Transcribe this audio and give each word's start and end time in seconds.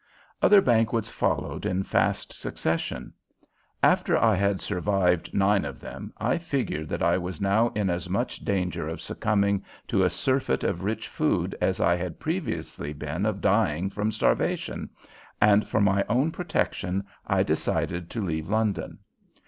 Other 0.41 0.61
banquets 0.61 1.11
followed 1.11 1.63
in 1.63 1.83
fast 1.83 2.33
succession. 2.33 3.13
After 3.83 4.17
I 4.17 4.33
had 4.33 4.59
survived 4.59 5.31
nine 5.31 5.63
of 5.63 5.79
them 5.79 6.11
I 6.17 6.39
figured 6.39 6.89
that 6.89 7.03
I 7.03 7.19
was 7.19 7.39
now 7.39 7.69
in 7.75 7.87
as 7.91 8.09
much 8.09 8.39
danger 8.39 8.87
of 8.87 8.99
succumbing 8.99 9.63
to 9.89 10.03
a 10.03 10.09
surfeit 10.09 10.63
of 10.63 10.83
rich 10.83 11.07
food 11.07 11.55
as 11.61 11.79
I 11.79 11.95
had 11.95 12.19
previously 12.19 12.93
been 12.93 13.27
of 13.27 13.41
dying 13.41 13.91
from 13.91 14.11
starvation, 14.11 14.89
and 15.39 15.67
for 15.67 15.79
my 15.79 16.03
own 16.09 16.31
protection 16.31 17.03
I 17.27 17.43
decided 17.43 18.09
to 18.09 18.25
leave 18.25 18.49
London. 18.49 18.97